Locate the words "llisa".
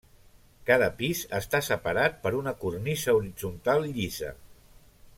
3.99-4.35